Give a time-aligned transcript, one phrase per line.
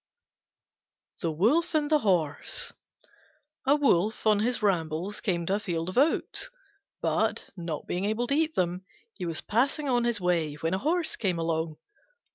[1.21, 2.73] THE WOLF AND THE HORSE
[3.67, 6.49] A Wolf on his rambles came to a field of oats,
[7.03, 8.83] but, not being able to eat them,
[9.13, 11.77] he was passing on his way when a Horse came along.